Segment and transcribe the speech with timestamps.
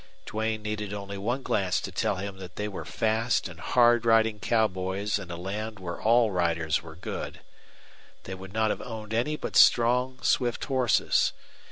[0.25, 4.39] Duane needed only one glance to tell him that they were fast and hard riding
[4.39, 7.41] cowboys in a land where all riders were good.
[8.23, 11.33] They would not have owned any but strong, swift horses.